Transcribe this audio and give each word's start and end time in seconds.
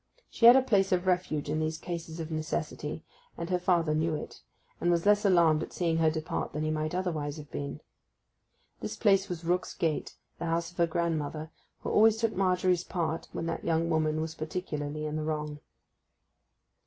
She 0.31 0.47
had 0.47 0.55
a 0.55 0.63
place 0.63 0.91
of 0.91 1.05
refuge 1.05 1.47
in 1.47 1.59
these 1.59 1.77
cases 1.77 2.19
of 2.19 2.31
necessity, 2.31 3.03
and 3.37 3.51
her 3.51 3.59
father 3.59 3.93
knew 3.93 4.15
it, 4.15 4.41
and 4.79 4.89
was 4.89 5.05
less 5.05 5.25
alarmed 5.25 5.61
at 5.61 5.73
seeing 5.73 5.97
her 5.97 6.09
depart 6.09 6.53
than 6.53 6.63
he 6.63 6.71
might 6.71 6.95
otherwise 6.95 7.37
have 7.37 7.51
been. 7.51 7.81
This 8.79 8.95
place 8.97 9.29
was 9.29 9.45
Rook's 9.45 9.75
Gate, 9.75 10.15
the 10.39 10.45
house 10.45 10.71
of 10.71 10.77
her 10.77 10.87
grandmother, 10.87 11.51
who 11.81 11.91
always 11.91 12.17
took 12.17 12.33
Margery's 12.33 12.83
part 12.83 13.27
when 13.31 13.45
that 13.45 13.63
young 13.63 13.91
woman 13.91 14.21
was 14.21 14.33
particularly 14.33 15.05
in 15.05 15.17
the 15.17 15.23
wrong. 15.23 15.59